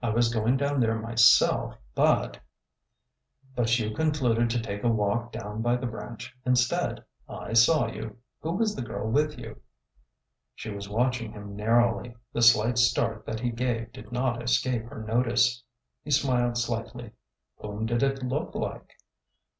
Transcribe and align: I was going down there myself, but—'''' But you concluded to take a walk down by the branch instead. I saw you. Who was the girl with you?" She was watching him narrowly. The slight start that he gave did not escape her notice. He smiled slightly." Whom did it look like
I 0.00 0.10
was 0.10 0.32
going 0.32 0.56
down 0.56 0.78
there 0.78 0.96
myself, 0.96 1.76
but—'''' 1.96 2.38
But 3.56 3.76
you 3.76 3.90
concluded 3.92 4.48
to 4.50 4.62
take 4.62 4.84
a 4.84 4.88
walk 4.88 5.32
down 5.32 5.62
by 5.62 5.74
the 5.74 5.88
branch 5.88 6.32
instead. 6.46 7.04
I 7.28 7.54
saw 7.54 7.88
you. 7.88 8.18
Who 8.42 8.52
was 8.52 8.76
the 8.76 8.82
girl 8.82 9.10
with 9.10 9.36
you?" 9.36 9.60
She 10.54 10.70
was 10.70 10.88
watching 10.88 11.32
him 11.32 11.56
narrowly. 11.56 12.14
The 12.32 12.40
slight 12.42 12.78
start 12.78 13.26
that 13.26 13.40
he 13.40 13.50
gave 13.50 13.90
did 13.92 14.12
not 14.12 14.40
escape 14.44 14.84
her 14.90 15.02
notice. 15.02 15.64
He 16.04 16.12
smiled 16.12 16.56
slightly." 16.56 17.10
Whom 17.58 17.86
did 17.86 18.04
it 18.04 18.22
look 18.22 18.54
like 18.54 18.92